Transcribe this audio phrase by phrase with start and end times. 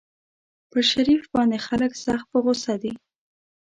[0.69, 2.93] پر شریف باندې خلک سخت په غوسه دي.